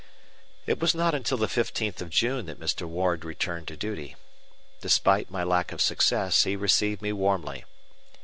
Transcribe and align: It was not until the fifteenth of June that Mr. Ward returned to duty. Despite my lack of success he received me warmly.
It 0.65 0.79
was 0.79 0.95
not 0.95 1.13
until 1.13 1.37
the 1.37 1.47
fifteenth 1.47 2.01
of 2.01 2.09
June 2.09 2.47
that 2.47 2.59
Mr. 2.59 2.87
Ward 2.87 3.23
returned 3.23 3.67
to 3.67 3.77
duty. 3.77 4.15
Despite 4.81 5.29
my 5.29 5.43
lack 5.43 5.71
of 5.71 5.79
success 5.79 6.41
he 6.43 6.55
received 6.55 7.03
me 7.03 7.13
warmly. 7.13 7.65